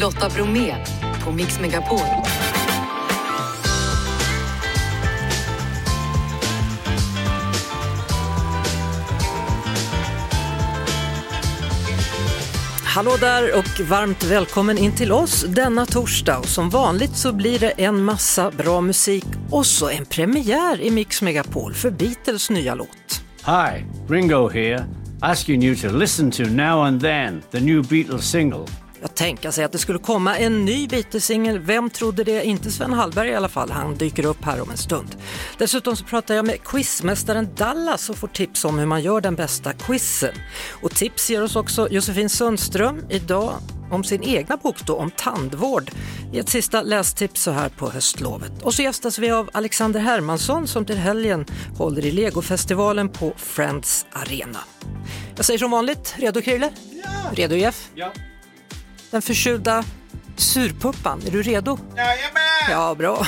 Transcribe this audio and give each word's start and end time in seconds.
Lotta 0.00 0.28
Bromé 0.28 0.74
på 1.24 1.32
Mix 1.32 1.60
Megapol. 1.60 1.98
Hallå 12.84 13.16
där 13.20 13.58
och 13.58 13.88
varmt 13.88 14.24
välkommen 14.24 14.78
in 14.78 14.92
till 14.92 15.12
oss 15.12 15.44
denna 15.48 15.86
torsdag. 15.86 16.38
Och 16.38 16.48
som 16.48 16.70
vanligt 16.70 17.16
så 17.16 17.32
blir 17.32 17.58
det 17.58 17.70
en 17.70 18.04
massa 18.04 18.50
bra 18.50 18.80
musik 18.80 19.26
och 19.50 19.66
så 19.66 19.90
en 19.90 20.04
premiär 20.04 20.80
i 20.80 20.90
Mix 20.90 21.22
Megapol 21.22 21.74
för 21.74 21.90
Beatles 21.90 22.50
nya 22.50 22.74
låt. 22.74 23.22
Hi, 23.46 23.84
Ringo 24.08 24.48
here, 24.48 24.84
asking 25.20 25.62
you 25.62 25.76
to 25.76 25.88
listen 25.88 26.30
to 26.30 26.42
Now 26.42 26.84
and 26.84 27.00
Then, 27.00 27.42
the 27.50 27.60
new 27.60 27.82
Beatles 27.82 28.30
single. 28.30 28.83
Jag 29.04 29.14
tänker 29.14 29.50
sig 29.50 29.64
att 29.64 29.72
det 29.72 29.78
skulle 29.78 29.98
komma 29.98 30.38
en 30.38 30.64
ny 30.64 30.88
Beatles-singel. 30.88 31.58
Vem 31.58 31.90
trodde 31.90 32.24
det? 32.24 32.44
Inte 32.44 32.70
Sven 32.70 32.92
Hallberg 32.92 33.28
i 33.28 33.34
alla 33.34 33.48
fall. 33.48 33.70
Han 33.70 33.94
dyker 33.94 34.26
upp 34.26 34.44
här 34.44 34.60
om 34.60 34.70
en 34.70 34.76
stund. 34.76 35.16
Dessutom 35.58 35.96
så 35.96 36.04
pratar 36.04 36.34
jag 36.34 36.46
med 36.46 36.62
quizmästaren 36.64 37.48
Dallas 37.56 38.10
och 38.10 38.16
får 38.16 38.28
tips 38.28 38.64
om 38.64 38.78
hur 38.78 38.86
man 38.86 39.02
gör 39.02 39.20
den 39.20 39.34
bästa 39.34 39.72
quizen. 39.72 40.34
Och 40.82 40.90
tips 40.90 41.30
ger 41.30 41.42
oss 41.42 41.56
också 41.56 41.88
Josefin 41.90 42.28
Sundström 42.28 43.06
idag 43.10 43.54
om 43.90 44.04
sin 44.04 44.22
egna 44.22 44.56
bok 44.56 44.86
då, 44.86 44.96
om 44.96 45.10
tandvård 45.10 45.90
i 46.32 46.38
ett 46.38 46.48
sista 46.48 46.82
lästips 46.82 47.42
så 47.42 47.50
här 47.50 47.68
på 47.68 47.90
höstlovet. 47.90 48.62
Och 48.62 48.74
så 48.74 48.82
gästas 48.82 49.18
vi 49.18 49.30
av 49.30 49.50
Alexander 49.52 50.00
Hermansson 50.00 50.66
som 50.66 50.84
till 50.84 50.98
helgen 50.98 51.46
håller 51.78 52.06
i 52.06 52.10
Legofestivalen 52.10 53.08
på 53.08 53.32
Friends 53.36 54.06
Arena. 54.12 54.60
Jag 55.36 55.44
säger 55.44 55.58
som 55.58 55.70
vanligt, 55.70 56.14
redo 56.16 56.42
Krille? 56.42 56.70
Ja! 57.04 57.10
Redo 57.32 57.56
Jeff? 57.56 57.90
Ja. 57.94 58.12
Den 59.14 59.22
förkylda 59.22 59.84
surpuppan, 60.36 61.20
är 61.26 61.30
du 61.30 61.42
redo? 61.42 61.78
Jajamän! 61.96 62.70
Ja, 62.70 62.94
bra. 62.94 63.26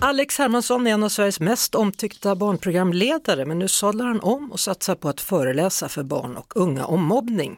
Alex 0.00 0.38
Hermansson 0.38 0.86
är 0.86 0.90
en 0.90 1.02
av 1.02 1.08
Sveriges 1.08 1.40
mest 1.40 1.74
omtyckta 1.74 2.34
barnprogramledare 2.34 3.44
men 3.44 3.58
nu 3.58 3.68
sadlar 3.68 4.06
han 4.06 4.20
om 4.20 4.52
och 4.52 4.60
satsar 4.60 4.94
på 4.94 5.08
att 5.08 5.20
föreläsa 5.20 5.88
för 5.88 6.02
barn 6.02 6.36
och 6.36 6.56
unga 6.56 6.84
om 6.86 7.04
mobbning. 7.04 7.56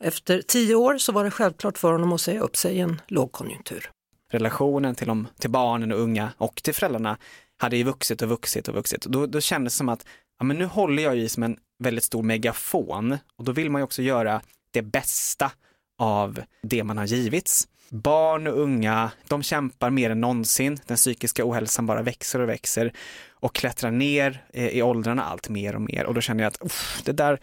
Efter 0.00 0.42
tio 0.42 0.74
år 0.74 0.98
så 0.98 1.12
var 1.12 1.24
det 1.24 1.30
självklart 1.30 1.78
för 1.78 1.92
honom 1.92 2.12
att 2.12 2.20
säga 2.20 2.40
upp 2.40 2.56
sig 2.56 2.76
i 2.76 2.80
en 2.80 3.00
lågkonjunktur. 3.08 3.90
relationen 4.32 4.94
till, 4.94 5.06
de, 5.06 5.28
till 5.38 5.50
barnen 5.50 5.92
och 5.92 6.00
unga 6.00 6.32
och 6.38 6.62
till 6.62 6.74
föräldrarna 6.74 7.18
hade 7.58 7.76
ju 7.76 7.84
vuxit 7.84 8.22
och 8.22 8.28
vuxit 8.28 8.68
och 8.68 8.74
vuxit. 8.74 9.06
Då, 9.06 9.26
då 9.26 9.40
kändes 9.40 9.74
det 9.74 9.76
som 9.78 9.88
att 9.88 10.06
ja, 10.38 10.44
men 10.44 10.58
nu 10.58 10.64
håller 10.64 11.02
jag 11.02 11.16
i 11.16 11.28
som 11.28 11.42
en 11.42 11.56
väldigt 11.78 12.04
stor 12.04 12.22
megafon 12.22 13.18
och 13.36 13.44
då 13.44 13.52
vill 13.52 13.70
man 13.70 13.80
ju 13.80 13.84
också 13.84 14.02
göra 14.02 14.40
det 14.70 14.82
bästa 14.82 15.52
av 15.98 16.40
det 16.62 16.84
man 16.84 16.98
har 16.98 17.04
givits. 17.04 17.68
Barn 17.88 18.46
och 18.46 18.60
unga, 18.60 19.10
de 19.28 19.42
kämpar 19.42 19.90
mer 19.90 20.10
än 20.10 20.20
någonsin. 20.20 20.78
Den 20.86 20.96
psykiska 20.96 21.48
ohälsan 21.48 21.86
bara 21.86 22.02
växer 22.02 22.40
och 22.40 22.48
växer 22.48 22.92
och 23.30 23.54
klättrar 23.54 23.90
ner 23.90 24.44
eh, 24.52 24.68
i 24.68 24.82
åldrarna 24.82 25.24
allt 25.24 25.48
mer 25.48 25.74
och 25.74 25.80
mer 25.80 26.04
och 26.04 26.14
då 26.14 26.20
känner 26.20 26.44
jag 26.44 26.50
att 26.50 26.62
uff, 26.62 27.02
det 27.04 27.12
där 27.12 27.40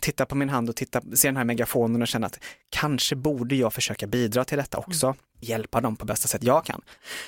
titta 0.00 0.26
på 0.26 0.34
min 0.34 0.48
hand 0.48 0.68
och 0.68 0.76
titta, 0.76 1.00
se 1.14 1.28
den 1.28 1.36
här 1.36 1.44
megafonen 1.44 2.02
och 2.02 2.08
känna 2.08 2.26
att 2.26 2.40
kanske 2.70 3.16
borde 3.16 3.54
jag 3.54 3.72
försöka 3.72 4.06
bidra 4.06 4.44
till 4.44 4.58
detta 4.58 4.78
också, 4.78 5.14
hjälpa 5.40 5.80
dem 5.80 5.96
på 5.96 6.04
bästa 6.04 6.28
sätt 6.28 6.42
jag 6.42 6.64
kan. 6.64 6.82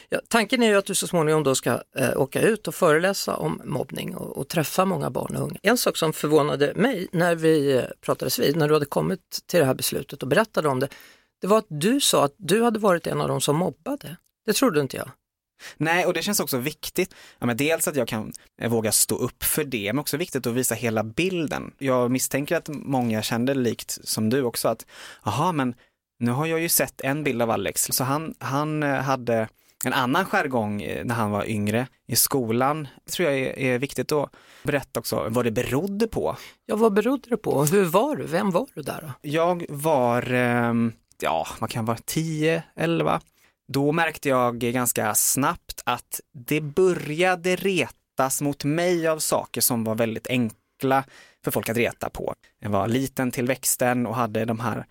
Ja, 0.09 0.21
tanken 0.29 0.63
är 0.63 0.69
ju 0.69 0.77
att 0.77 0.87
du 0.87 0.95
så 0.95 1.07
småningom 1.07 1.43
då 1.43 1.55
ska 1.55 1.83
eh, 1.97 2.21
åka 2.21 2.41
ut 2.41 2.69
och 2.69 2.75
föreläsa 2.75 3.37
om 3.37 3.61
mobbning 3.65 4.17
och, 4.17 4.37
och 4.37 4.49
träffa 4.49 4.85
många 4.85 5.11
barn 5.11 5.37
och 5.37 5.43
unga. 5.43 5.59
En 5.63 5.79
sak 5.79 5.97
som 5.97 6.13
förvånade 6.13 6.73
mig 6.75 7.09
när 7.13 7.35
vi 7.35 7.77
eh, 7.77 7.85
pratades 8.01 8.39
vid, 8.39 8.57
när 8.57 8.69
du 8.69 8.75
hade 8.75 8.87
kommit 8.87 9.41
till 9.47 9.61
det 9.61 9.67
här 9.67 9.75
beslutet 9.75 10.23
och 10.23 10.29
berättade 10.29 10.69
om 10.69 10.81
det, 10.81 10.89
det 11.41 11.47
var 11.47 11.59
att 11.59 11.67
du 11.69 12.01
sa 12.01 12.25
att 12.25 12.35
du 12.37 12.63
hade 12.63 12.79
varit 12.79 13.07
en 13.07 13.21
av 13.21 13.29
de 13.29 13.41
som 13.41 13.57
mobbade. 13.57 14.17
Det 14.47 14.53
trodde 14.53 14.81
inte 14.81 14.97
jag. 14.97 15.11
Nej, 15.77 16.07
och 16.07 16.13
det 16.13 16.23
känns 16.23 16.41
också 16.41 16.59
viktigt. 16.59 17.15
Ja, 17.39 17.47
men 17.47 17.57
dels 17.57 17.89
att 17.89 17.97
jag 17.97 18.09
kan 18.09 18.33
eh, 18.61 18.71
våga 18.71 18.93
stå 18.93 19.17
upp 19.17 19.45
för 19.45 19.65
det, 19.65 19.93
men 19.93 19.99
också 19.99 20.17
viktigt 20.17 20.47
att 20.47 20.55
visa 20.55 20.75
hela 20.75 21.05
bilden. 21.05 21.75
Jag 21.79 22.11
misstänker 22.11 22.57
att 22.57 22.69
många 22.69 23.23
kände 23.23 23.55
likt 23.55 23.99
som 24.05 24.31
du 24.31 24.43
också 24.43 24.69
att, 24.69 24.87
aha, 25.23 25.53
men 25.53 25.75
nu 26.19 26.31
har 26.31 26.47
jag 26.47 26.61
ju 26.61 26.69
sett 26.69 27.01
en 27.01 27.25
bild 27.25 27.43
av 27.43 27.51
Alex, 27.51 27.89
så 27.91 28.05
han, 28.05 28.35
han 28.39 28.83
eh, 28.83 28.95
hade 28.95 29.49
en 29.85 29.93
annan 29.93 30.25
jargong 30.25 30.83
eh, 30.83 31.05
när 31.05 31.15
han 31.15 31.31
var 31.31 31.51
yngre 31.51 31.87
i 32.07 32.17
skolan. 32.17 32.89
Det 33.05 33.13
tror 33.13 33.31
jag 33.31 33.39
är, 33.39 33.79
viktigt 33.79 34.13
att 34.13 34.31
berätta 34.63 35.01
också 35.01 35.27
vad 35.29 35.45
det 35.45 35.51
berodde 35.51 36.07
på. 36.07 36.37
Ja, 36.67 36.77
vad 36.77 36.93
berodde 36.93 37.31
det 37.31 37.37
på? 37.37 37.65
Hur 37.65 37.85
var 37.85 38.17
du? 38.17 38.27
Vem 38.27 38.51
var 38.51 38.67
du 38.75 38.83
där 38.83 39.01
då? 39.03 39.29
Jag 39.29 39.67
var, 39.69 40.33
ehm, 40.33 40.93
ja, 41.21 41.47
vad 41.59 41.71
kan 41.71 41.85
vara 41.85 41.99
10, 42.05 42.63
11. 42.77 43.21
Då 43.73 43.93
märkte 43.93 44.29
jag 44.29 44.59
ganska 44.59 45.15
snabbt 45.15 45.83
att 45.85 46.21
det 46.33 46.61
började 46.61 47.57
retas 47.57 48.41
mot 48.41 48.65
mig 48.65 49.09
av 49.09 49.19
saker 49.19 49.61
som 49.61 49.85
var 49.85 49.95
väldigt 49.95 50.27
enkla 50.27 51.05
för 51.45 51.51
folk 51.51 51.69
att 51.69 51.77
reta 51.77 52.11
på. 52.11 52.35
Jag 52.61 52.71
var 52.71 52.89
liten 52.89 53.31
till 53.31 53.47
växten 53.47 54.07
och 54.07 54.15
hade 54.15 54.45
de 54.45 54.61
här 54.61 54.87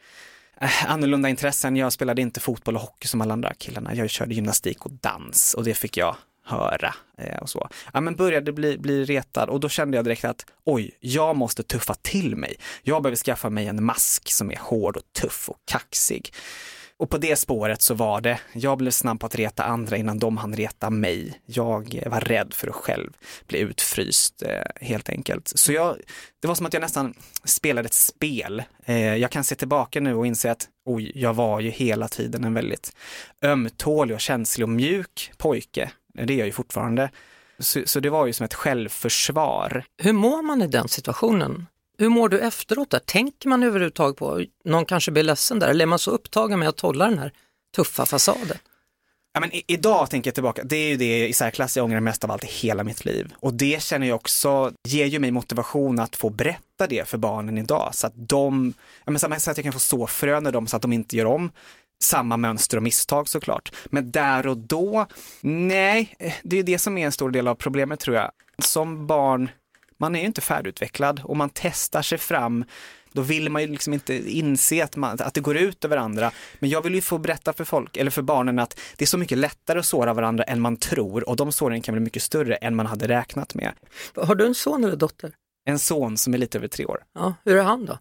eh, 0.61 0.91
annorlunda 0.91 1.29
intressen. 1.29 1.75
Jag 1.75 1.93
spelade 1.93 2.21
inte 2.21 2.39
fotboll 2.39 2.75
och 2.75 2.81
hockey 2.81 3.07
som 3.07 3.21
alla 3.21 3.33
andra 3.33 3.53
killarna. 3.53 3.95
Jag 3.95 4.09
körde 4.09 4.33
gymnastik 4.33 4.85
och 4.85 4.91
dans 4.91 5.53
och 5.53 5.63
det 5.63 5.73
fick 5.73 5.97
jag 5.97 6.15
höra 6.45 6.95
eh, 7.17 7.37
och 7.37 7.49
så. 7.49 7.69
Ja 7.93 8.01
men 8.01 8.15
började 8.15 8.51
bli, 8.51 8.77
bli 8.77 9.05
retad 9.05 9.49
och 9.49 9.59
då 9.59 9.69
kände 9.69 9.97
jag 9.97 10.05
direkt 10.05 10.25
att 10.25 10.45
oj, 10.63 10.91
jag 10.99 11.35
måste 11.35 11.63
tuffa 11.63 11.93
till 11.93 12.35
mig. 12.35 12.55
Jag 12.83 13.03
behöver 13.03 13.17
skaffa 13.17 13.49
mig 13.49 13.67
en 13.67 13.83
mask 13.83 14.31
som 14.31 14.51
är 14.51 14.59
hård 14.59 14.97
och 14.97 15.13
tuff 15.21 15.49
och 15.49 15.57
kaxig. 15.65 16.33
Och 16.99 17.09
på 17.09 17.17
det 17.17 17.35
spåret 17.35 17.81
så 17.81 17.93
var 17.93 18.21
det, 18.21 18.39
jag 18.53 18.77
blev 18.77 18.91
snabb 18.91 19.19
på 19.19 19.25
att 19.25 19.35
reta 19.35 19.63
andra 19.63 19.97
innan 19.97 20.19
de 20.19 20.37
hann 20.37 20.55
reta 20.55 20.89
mig. 20.89 21.41
Jag 21.45 22.03
var 22.05 22.19
rädd 22.19 22.53
för 22.53 22.67
att 22.67 22.75
själv 22.75 23.09
bli 23.47 23.59
utfryst 23.59 24.41
eh, 24.41 24.87
helt 24.87 25.09
enkelt. 25.09 25.47
Så 25.55 25.73
jag, 25.73 25.97
det 26.39 26.47
var 26.47 26.55
som 26.55 26.65
att 26.65 26.73
jag 26.73 26.81
nästan 26.81 27.13
spelade 27.43 27.85
ett 27.85 27.93
spel. 27.93 28.63
Eh, 28.85 29.15
jag 29.15 29.31
kan 29.31 29.43
se 29.43 29.55
tillbaka 29.55 29.99
nu 29.99 30.15
och 30.15 30.27
inse 30.27 30.51
att 30.51 30.67
oj, 30.85 31.11
jag 31.15 31.33
var 31.33 31.59
ju 31.59 31.69
hela 31.69 32.07
tiden 32.07 32.43
en 32.43 32.53
väldigt 32.53 32.95
ömtålig 33.41 34.15
och 34.15 34.21
känslig 34.21 34.65
och 34.65 34.69
mjuk 34.69 35.31
pojke. 35.37 35.91
Eh, 36.17 36.25
det 36.25 36.33
är 36.33 36.37
jag 36.37 36.47
ju 36.47 36.53
fortfarande. 36.53 37.11
Så, 37.59 37.81
så 37.85 37.99
det 37.99 38.09
var 38.09 38.25
ju 38.25 38.33
som 38.33 38.43
ett 38.43 38.53
självförsvar. 38.53 39.83
Hur 39.97 40.13
mår 40.13 40.41
man 40.41 40.61
i 40.61 40.67
den 40.67 40.87
situationen? 40.87 41.65
Hur 41.99 42.09
mår 42.09 42.29
du 42.29 42.39
efteråt? 42.39 42.89
Där? 42.89 42.99
Tänker 42.99 43.49
man 43.49 43.63
överhuvudtaget 43.63 44.17
på, 44.17 44.45
någon 44.65 44.85
kanske 44.85 45.11
blir 45.11 45.23
ledsen 45.23 45.59
där, 45.59 45.67
eller 45.67 45.85
är 45.85 45.87
man 45.87 45.99
så 45.99 46.11
upptagen 46.11 46.59
med 46.59 46.69
att 46.69 46.79
hålla 46.79 47.05
den 47.09 47.19
här 47.19 47.31
tuffa 47.75 48.05
fasaden? 48.05 48.57
Ja, 49.33 49.39
men 49.39 49.55
i, 49.55 49.63
idag 49.67 50.09
tänker 50.09 50.27
jag 50.27 50.35
tillbaka, 50.35 50.63
det 50.63 50.75
är 50.75 50.89
ju 50.89 50.97
det 50.97 51.27
i 51.27 51.33
särklass 51.33 51.77
jag 51.77 51.83
ångrar 51.83 51.99
mest 51.99 52.23
av 52.23 52.31
allt 52.31 52.43
i 52.43 52.47
hela 52.47 52.83
mitt 52.83 53.05
liv. 53.05 53.33
Och 53.35 53.53
det 53.53 53.81
känner 53.81 54.07
jag 54.07 54.15
också, 54.15 54.71
ger 54.87 55.05
ju 55.05 55.19
mig 55.19 55.31
motivation 55.31 55.99
att 55.99 56.15
få 56.15 56.29
berätta 56.29 56.87
det 56.89 57.07
för 57.07 57.17
barnen 57.17 57.57
idag. 57.57 57.89
Så 57.95 58.07
att 58.07 58.13
de, 58.15 58.73
ja, 59.05 59.11
men 59.11 59.39
så 59.39 59.51
att 59.51 59.57
jag 59.57 59.63
kan 59.63 59.73
få 59.73 59.79
så 59.79 60.07
fröna 60.07 60.51
dem 60.51 60.67
så 60.67 60.75
att 60.75 60.81
de 60.81 60.93
inte 60.93 61.17
gör 61.17 61.25
om 61.25 61.51
samma 62.03 62.37
mönster 62.37 62.77
och 62.77 62.83
misstag 62.83 63.29
såklart. 63.29 63.71
Men 63.85 64.11
där 64.11 64.47
och 64.47 64.57
då, 64.57 65.05
nej, 65.41 66.15
det 66.43 66.59
är 66.59 66.63
det 66.63 66.79
som 66.79 66.97
är 66.97 67.05
en 67.05 67.11
stor 67.11 67.29
del 67.31 67.47
av 67.47 67.55
problemet 67.55 67.99
tror 67.99 68.15
jag. 68.15 68.31
Som 68.63 69.07
barn, 69.07 69.49
man 69.99 70.15
är 70.15 70.19
ju 70.19 70.25
inte 70.25 70.41
färdigutvecklad 70.41 71.21
och 71.23 71.37
man 71.37 71.49
testar 71.53 72.01
sig 72.01 72.17
fram 72.17 72.65
då 73.11 73.21
vill 73.21 73.49
man 73.49 73.61
ju 73.61 73.67
liksom 73.67 73.93
inte 73.93 74.31
inse 74.31 74.83
att, 74.83 74.95
man, 74.95 75.17
att 75.21 75.33
det 75.33 75.41
går 75.41 75.57
ut 75.57 75.85
över 75.85 75.97
andra. 75.97 76.31
Men 76.59 76.69
jag 76.69 76.81
vill 76.81 76.95
ju 76.95 77.01
få 77.01 77.17
berätta 77.17 77.53
för 77.53 77.63
folk, 77.63 77.97
eller 77.97 78.11
för 78.11 78.21
barnen 78.21 78.59
att 78.59 78.79
det 78.97 79.05
är 79.05 79.07
så 79.07 79.17
mycket 79.17 79.37
lättare 79.37 79.79
att 79.79 79.85
såra 79.85 80.13
varandra 80.13 80.43
än 80.43 80.61
man 80.61 80.77
tror 80.77 81.29
och 81.29 81.35
de 81.35 81.51
såren 81.51 81.81
kan 81.81 81.93
bli 81.93 82.01
mycket 82.01 82.23
större 82.23 82.55
än 82.55 82.75
man 82.75 82.85
hade 82.85 83.07
räknat 83.07 83.55
med. 83.55 83.71
Har 84.15 84.35
du 84.35 84.45
en 84.45 84.55
son 84.55 84.83
eller 84.83 84.95
dotter? 84.95 85.31
En 85.65 85.79
son 85.79 86.17
som 86.17 86.33
är 86.33 86.37
lite 86.37 86.57
över 86.57 86.67
tre 86.67 86.85
år. 86.85 87.03
Ja, 87.13 87.33
hur 87.45 87.57
är 87.57 87.63
han 87.63 87.85
då? 87.85 87.97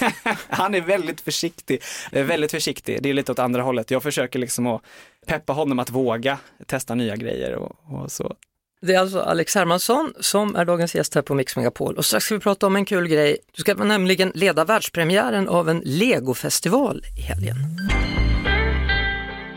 Han 0.48 0.74
är 0.74 0.80
väldigt 0.80 1.20
försiktig, 1.20 1.82
väldigt 2.10 2.50
försiktig. 2.50 3.02
Det 3.02 3.10
är 3.10 3.14
lite 3.14 3.32
åt 3.32 3.38
andra 3.38 3.62
hållet. 3.62 3.90
Jag 3.90 4.02
försöker 4.02 4.38
liksom 4.38 4.66
att 4.66 4.82
peppa 5.26 5.52
honom 5.52 5.78
att 5.78 5.90
våga 5.90 6.38
testa 6.66 6.94
nya 6.94 7.16
grejer 7.16 7.54
och, 7.54 7.76
och 7.86 8.12
så. 8.12 8.36
Det 8.82 8.94
är 8.94 8.98
alltså 8.98 9.20
Alex 9.20 9.54
Hermansson 9.54 10.12
som 10.20 10.56
är 10.56 10.64
dagens 10.64 10.94
gäst 10.94 11.14
här 11.14 11.22
på 11.22 11.34
Mix 11.34 11.56
Megapol 11.56 11.96
och 11.96 12.04
strax 12.04 12.24
ska 12.24 12.34
vi 12.34 12.40
prata 12.40 12.66
om 12.66 12.76
en 12.76 12.84
kul 12.84 13.08
grej. 13.08 13.38
Du 13.52 13.60
ska 13.60 13.74
nämligen 13.74 14.32
leda 14.34 14.64
världspremiären 14.64 15.48
av 15.48 15.68
en 15.68 15.82
legofestival 15.84 17.04
i 17.18 17.20
helgen. 17.20 17.56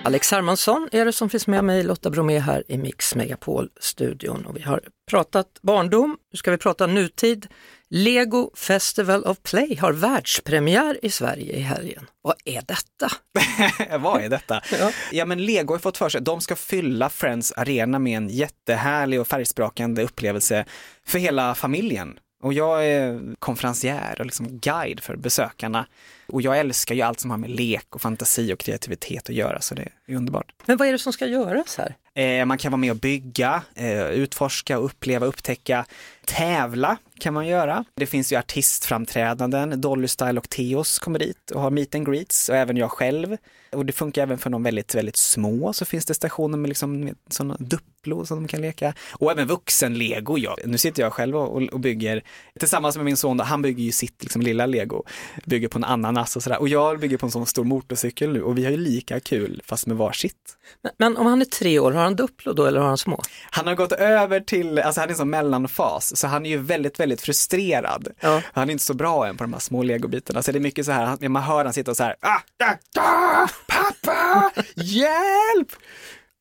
Alex 0.03 0.31
Hermansson 0.31 0.89
är 0.91 1.05
det 1.05 1.13
som 1.13 1.29
finns 1.29 1.47
med 1.47 1.63
mig, 1.63 1.83
Lotta 1.83 2.09
Bromé 2.09 2.39
här 2.39 2.63
i 2.67 2.77
Mix 2.77 3.15
Megapol-studion 3.15 4.45
och 4.45 4.57
vi 4.57 4.61
har 4.61 4.81
pratat 5.09 5.47
barndom, 5.61 6.17
nu 6.31 6.37
ska 6.37 6.51
vi 6.51 6.57
prata 6.57 6.87
nutid. 6.87 7.47
Lego 7.95 8.51
Festival 8.55 9.23
of 9.23 9.37
Play 9.43 9.75
har 9.75 9.93
världspremiär 9.93 11.05
i 11.05 11.09
Sverige 11.09 11.53
i 11.53 11.59
helgen. 11.59 12.05
Vad 12.21 12.35
är 12.45 12.61
detta? 12.61 13.11
Vad 13.99 14.21
är 14.21 14.29
detta? 14.29 14.61
Ja. 14.79 14.91
ja. 15.11 15.25
men 15.25 15.45
Lego 15.45 15.73
har 15.73 15.79
fått 15.79 15.97
för 15.97 16.09
sig 16.09 16.19
att 16.19 16.25
de 16.25 16.41
ska 16.41 16.55
fylla 16.55 17.09
Friends 17.09 17.51
Arena 17.51 17.99
med 17.99 18.17
en 18.17 18.29
jättehärlig 18.29 19.21
och 19.21 19.27
färgsprakande 19.27 20.03
upplevelse 20.03 20.65
för 21.05 21.19
hela 21.19 21.55
familjen. 21.55 22.19
Och 22.43 22.53
jag 22.53 22.87
är 22.87 23.35
konferencier 23.39 24.15
och 24.19 24.25
liksom 24.25 24.59
guide 24.59 24.99
för 24.99 25.15
besökarna. 25.15 25.85
Och 26.27 26.41
jag 26.41 26.59
älskar 26.59 26.95
ju 26.95 27.01
allt 27.01 27.19
som 27.19 27.31
har 27.31 27.37
med 27.37 27.49
lek 27.49 27.95
och 27.95 28.01
fantasi 28.01 28.53
och 28.53 28.59
kreativitet 28.59 29.29
att 29.29 29.35
göra, 29.35 29.61
så 29.61 29.75
det 29.75 29.87
är 30.05 30.15
underbart. 30.15 30.53
Men 30.65 30.77
vad 30.77 30.87
är 30.87 30.91
det 30.91 30.99
som 30.99 31.13
ska 31.13 31.25
göras 31.25 31.77
här? 31.77 31.95
Eh, 32.15 32.45
man 32.45 32.57
kan 32.57 32.71
vara 32.71 32.79
med 32.79 32.91
och 32.91 32.97
bygga, 32.97 33.61
eh, 33.75 34.05
utforska, 34.05 34.75
uppleva, 34.75 35.25
upptäcka, 35.25 35.85
tävla 36.25 36.97
kan 37.19 37.33
man 37.33 37.47
göra. 37.47 37.85
Det 37.95 38.05
finns 38.05 38.31
ju 38.31 38.35
artistframträdanden, 38.35 39.81
Dolly 39.81 40.07
Style 40.07 40.39
och 40.39 40.49
Theos 40.49 40.99
kommer 40.99 41.19
dit 41.19 41.51
och 41.51 41.61
har 41.61 41.69
meet 41.69 41.95
and 41.95 42.05
greets 42.05 42.49
och 42.49 42.55
även 42.55 42.77
jag 42.77 42.91
själv. 42.91 43.37
Och 43.71 43.85
det 43.85 43.93
funkar 43.93 44.21
även 44.21 44.37
för 44.37 44.49
de 44.49 44.63
väldigt, 44.63 44.95
väldigt 44.95 45.15
små 45.15 45.73
så 45.73 45.85
finns 45.85 46.05
det 46.05 46.13
stationer 46.13 46.57
med 46.57 46.69
liksom 46.69 47.15
sådana 47.29 47.57
Duplo 47.59 48.25
som 48.25 48.37
de 48.37 48.47
kan 48.47 48.61
leka. 48.61 48.93
Och 49.11 49.31
även 49.31 49.47
vuxen-lego. 49.47 50.37
Ja. 50.37 50.57
Nu 50.65 50.77
sitter 50.77 51.03
jag 51.03 51.13
själv 51.13 51.35
och, 51.35 51.73
och 51.73 51.79
bygger 51.79 52.23
tillsammans 52.59 52.95
med 52.95 53.05
min 53.05 53.17
son, 53.17 53.39
han 53.39 53.61
bygger 53.61 53.83
ju 53.83 53.91
sitt 53.91 54.23
liksom, 54.23 54.41
lilla 54.41 54.65
lego, 54.65 55.03
bygger 55.45 55.67
på 55.67 55.77
en 55.77 55.83
ananas 56.13 56.35
och 56.35 56.43
sådär. 56.43 56.59
Och 56.59 56.67
jag 56.67 56.99
bygger 56.99 57.17
på 57.17 57.25
en 57.25 57.31
sån 57.31 57.45
stor 57.45 57.63
motorcykel 57.63 58.33
nu 58.33 58.43
och 58.43 58.57
vi 58.57 58.63
har 58.63 58.71
ju 58.71 58.77
lika 58.77 59.19
kul 59.19 59.61
fast 59.65 59.87
med 59.87 59.97
varsitt. 59.97 60.57
Men, 60.81 60.91
men 60.97 61.17
om 61.17 61.25
han 61.25 61.41
är 61.41 61.45
tre 61.45 61.79
år, 61.79 61.91
har 61.91 62.03
han 62.03 62.15
Duplo 62.15 62.53
då 62.53 62.65
eller 62.65 62.79
har 62.79 62.87
han 62.87 62.97
små? 62.97 63.21
Han 63.51 63.67
har 63.67 63.75
gått 63.75 63.91
över 63.91 64.39
till, 64.39 64.79
alltså 64.79 65.01
han 65.01 65.09
är 65.09 65.11
en 65.11 65.17
sån 65.17 65.29
mellanfas, 65.29 66.17
så 66.17 66.27
han 66.27 66.45
är 66.45 66.49
ju 66.49 66.57
väldigt, 66.57 66.99
väldigt 66.99 67.21
frustrerad. 67.21 68.07
Ja. 68.19 68.41
Han 68.53 68.69
är 68.69 68.71
inte 68.71 68.83
så 68.83 68.93
bra 68.93 69.27
än 69.27 69.37
på 69.37 69.43
de 69.43 69.53
här 69.53 69.59
små 69.59 69.83
legobitarna, 69.83 70.43
så 70.43 70.51
det 70.51 70.57
är 70.57 70.59
mycket 70.61 70.85
så 70.85 70.91
här, 70.91 71.29
man 71.29 71.43
hör 71.43 71.65
han 71.65 71.73
sitta 71.73 71.91
och 71.91 71.97
så 71.97 72.03
här, 72.03 72.15
ah, 72.21 72.41
ah, 72.63 72.75
ah, 72.99 73.47
pappa, 73.67 74.51
hjälp! 74.75 75.71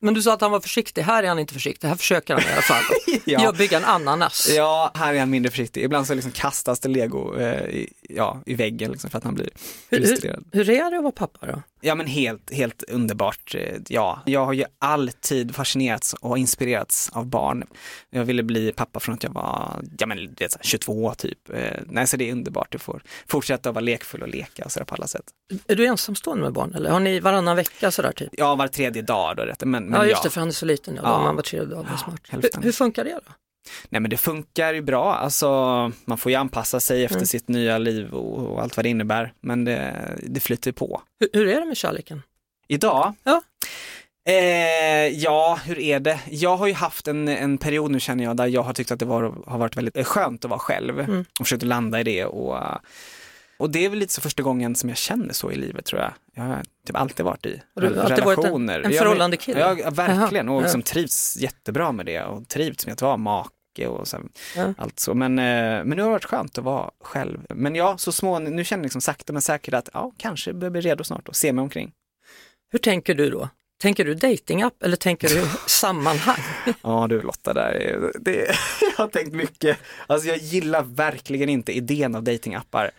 Men 0.05 0.15
du 0.15 0.23
sa 0.23 0.35
att 0.35 0.41
han 0.41 0.51
var 0.51 0.61
försiktig, 0.61 1.03
här 1.03 1.23
är 1.23 1.29
han 1.29 1.39
inte 1.39 1.55
försiktig, 1.55 1.89
här 1.89 1.95
försöker 1.95 2.35
han 2.35 2.43
i 2.43 2.53
alla 2.53 2.63
fall. 2.63 2.83
Ja. 3.25 3.43
Jag 3.43 3.57
bygga 3.57 3.77
en 3.77 3.85
ananas. 3.85 4.51
Ja, 4.57 4.91
här 4.95 5.15
är 5.15 5.19
han 5.19 5.31
mindre 5.31 5.51
försiktig. 5.51 5.85
Ibland 5.85 6.07
så 6.07 6.15
liksom 6.15 6.33
kastas 6.33 6.81
det 6.81 6.89
lego 6.89 7.37
eh, 7.39 7.65
i, 7.65 7.93
ja, 8.17 8.43
i 8.47 8.55
väggen 8.55 8.91
liksom 8.93 9.11
för 9.11 9.19
att 9.19 9.25
han 9.25 9.35
blir 9.35 9.49
Hur, 9.91 9.99
frustrerad. 9.99 10.45
hur, 10.53 10.65
hur 10.65 10.75
är 10.75 10.91
det 10.91 10.97
att 10.97 11.03
vara 11.03 11.13
pappa 11.13 11.47
då? 11.47 11.63
Ja 11.81 11.95
men 11.95 12.07
helt, 12.07 12.53
helt 12.53 12.83
underbart. 12.83 13.55
Eh, 13.55 13.77
Ja, 13.89 14.21
jag 14.27 14.47
har 14.47 14.53
ju 14.53 14.65
alltid 14.79 15.55
fascinerats 15.55 16.15
och 16.15 16.39
inspirerats 16.39 17.11
av 17.13 17.27
barn. 17.27 17.65
Jag 18.11 18.25
ville 18.25 18.43
bli 18.43 18.73
pappa 18.73 19.01
från 19.01 19.15
att 19.15 19.23
jag 19.23 19.31
var, 19.31 19.83
ja 19.99 20.07
men 20.07 20.35
det 20.35 20.45
är 20.45 20.49
så 20.49 20.59
här 20.59 20.65
22 20.65 21.15
typ. 21.15 21.51
Eh, 21.51 21.73
Nej, 21.87 22.07
så 22.07 22.17
det 22.17 22.29
är 22.29 22.33
underbart. 22.33 22.73
Du 22.73 22.79
får 22.79 23.03
fortsätta 23.29 23.69
att 23.69 23.75
vara 23.75 23.85
lekfull 23.85 24.23
och 24.23 24.29
leka 24.29 24.65
och 24.65 24.73
sådär 24.73 24.85
på 24.85 24.95
alla 24.95 25.07
sätt. 25.07 25.25
Är 25.67 25.77
du 25.77 25.87
ensamstående 25.87 26.43
med 26.45 26.53
barn 26.53 26.75
eller 26.75 26.91
har 26.91 27.01
ni 27.01 27.21
varannan 27.21 27.57
vecka 27.57 27.91
sådär 27.91 28.13
typ? 28.13 28.29
Ja, 28.33 28.55
var 28.55 28.69
tredje 28.69 29.03
dag 29.03 29.37
då, 29.37 29.67
men, 29.67 29.85
men 29.85 29.93
Ja 30.01 30.07
just 30.07 30.17
ja. 30.17 30.23
det, 30.25 30.31
för 30.31 30.41
han 30.41 30.49
är 30.49 30.53
så 30.53 30.67
liten, 30.67 30.95
ja, 30.97 31.03
Ja. 31.05 31.23
man 31.23 31.37
var 31.37 31.43
tredje 31.43 31.67
dag, 31.75 31.87
är 31.93 31.97
smart. 31.97 32.21
Hur, 32.29 32.63
hur 32.63 32.73
funkar 32.73 33.05
det 33.05 33.11
då? 33.27 33.33
Nej 33.89 34.01
men 34.01 34.11
det 34.11 34.17
funkar 34.17 34.75
ju 34.75 34.83
bra, 34.83 35.15
alltså 35.15 35.49
man 36.05 36.19
får 36.19 36.33
ju 36.33 36.37
anpassa 36.39 36.81
sig 36.81 37.05
efter 37.05 37.17
Mm. 37.17 37.27
sitt 37.27 37.49
nya 37.49 37.79
liv 37.79 38.15
och, 38.15 38.39
och 38.53 38.63
allt 38.63 38.77
vad 38.77 38.85
det 38.85 38.89
innebär. 38.89 39.33
Men 39.41 39.65
det, 39.65 39.95
det 40.23 40.41
flyter 40.41 40.73
på. 40.73 41.03
Hur, 41.21 41.29
hur 41.33 41.49
är 41.49 41.61
det 41.61 41.67
med 41.67 41.77
kärleken? 41.77 42.23
Idag? 42.69 43.15
Ja. 43.25 43.43
Eh, 44.29 45.07
ja, 45.09 45.59
hur 45.65 45.79
är 45.79 46.01
det? 46.01 46.21
Jag 46.31 46.57
har 46.57 46.67
ju 46.67 46.73
haft 46.75 47.09
en, 47.09 47.29
en 47.29 47.59
period 47.59 47.91
nu 47.91 48.01
känner 48.01 48.25
jag 48.25 48.37
där 48.37 48.47
jag 48.47 48.63
har 48.63 48.73
tyckt 48.75 48.91
att 48.91 48.99
det 48.99 49.05
var, 49.05 49.35
har 49.47 49.59
varit 49.59 49.77
väldigt 49.77 50.07
skönt 50.07 50.45
att 50.45 50.51
vara 50.51 50.61
själv 50.61 51.01
Mm. 51.01 51.25
och 51.41 51.47
försökt 51.47 51.63
landa 51.63 52.01
i 52.01 52.03
det 52.03 52.25
och, 52.25 52.59
och 53.63 53.71
det 53.71 53.85
är 53.85 53.89
väl 53.89 53.99
lite 53.99 54.13
så 54.15 54.21
första 54.21 54.43
gången 54.43 54.75
som 54.75 54.89
jag 54.89 54.99
känner 54.99 55.33
så 55.33 55.53
i 55.53 55.57
livet 55.57 55.85
tror 55.85 56.01
jag. 56.01 56.13
Jag 56.35 56.43
har 56.43 56.63
typ 56.87 56.97
alltid 56.97 57.25
varit 57.27 57.47
i 57.47 57.63
du 57.75 58.01
alltid 58.01 58.25
varit 58.25 58.39
en- 58.39 58.45
relationer. 58.45 58.81
en 58.81 58.93
förhållande 58.93 59.37
kille? 59.37 59.61
Ja, 59.61 59.77
ja, 59.79 59.91
verkligen 59.91 60.49
och 60.49 60.63
liksom 60.63 60.83
trivs 60.83 61.37
jättebra 61.37 61.93
med 61.93 62.07
det 62.07 62.23
och 62.23 62.49
trivts 62.49 62.87
med 62.87 62.93
att 62.93 63.03
vara 63.03 63.17
make 63.17 63.87
och 63.87 64.09
så, 64.09 64.19
Ja. 64.57 64.75
allt 64.79 64.99
så. 65.01 65.15
Men, 65.15 65.39
eh, 65.39 65.45
men 65.85 65.89
nu 65.89 66.03
har 66.03 66.09
det 66.09 66.13
varit 66.13 66.25
skönt 66.25 66.59
att 66.59 66.65
vara 66.65 66.91
själv. 67.01 67.39
Men 67.49 67.75
ja, 67.75 67.99
så 67.99 68.13
små, 68.13 68.39
nu 68.39 68.65
känner 68.65 68.81
jag 68.81 68.85
liksom 68.85 69.01
sakta 69.01 69.33
men 69.33 69.43
säkert 69.43 69.75
att 69.75 69.89
ja, 69.93 70.13
kanske 70.17 70.53
börjar 70.53 70.71
bli 70.71 70.81
redo 70.81 71.05
snart 71.05 71.29
och 71.29 71.37
se 71.37 71.53
mig 71.53 71.63
omkring. 71.63 71.93
Hur 72.71 72.79
tänker 72.79 73.15
du 73.15 73.31
då? 73.31 73.49
Tänker 73.83 74.05
du 74.05 74.15
datingapp 74.15 74.83
eller 74.83 74.97
tänker 74.97 75.29
du 75.29 75.45
sammanhang? 75.67 76.37
Ja 76.83 77.07
du 77.09 77.23
Lotta, 77.23 77.53
där 77.53 77.73
är, 77.73 78.13
det, 78.21 78.37
jag 78.81 79.05
har 79.05 79.09
tänkt 79.09 79.33
mycket. 79.35 79.79
Alltså 80.07 80.29
jag 80.29 80.37
gillar 80.39 80.83
verkligen 80.83 81.49
inte 81.49 81.73
idén 81.73 82.15
av 82.15 82.23
datingappar. 82.23 82.91